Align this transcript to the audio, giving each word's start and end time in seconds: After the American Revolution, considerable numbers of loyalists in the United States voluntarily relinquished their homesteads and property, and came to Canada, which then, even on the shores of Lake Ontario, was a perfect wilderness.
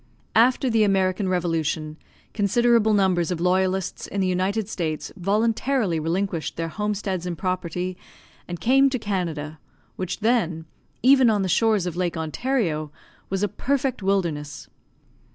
After 0.35 0.67
the 0.67 0.83
American 0.83 1.29
Revolution, 1.29 1.95
considerable 2.33 2.95
numbers 2.95 3.29
of 3.29 3.39
loyalists 3.39 4.07
in 4.07 4.19
the 4.19 4.25
United 4.25 4.67
States 4.67 5.11
voluntarily 5.15 5.99
relinquished 5.99 6.55
their 6.57 6.69
homesteads 6.69 7.27
and 7.27 7.37
property, 7.37 7.95
and 8.47 8.59
came 8.59 8.89
to 8.89 8.97
Canada, 8.97 9.59
which 9.97 10.21
then, 10.21 10.65
even 11.03 11.29
on 11.29 11.43
the 11.43 11.47
shores 11.47 11.85
of 11.85 11.95
Lake 11.95 12.17
Ontario, 12.17 12.91
was 13.29 13.43
a 13.43 13.47
perfect 13.47 14.01
wilderness. 14.01 14.67